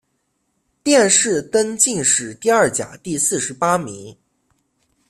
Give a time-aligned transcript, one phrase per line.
[0.81, 4.17] 殿试登进士第二甲第四十八名。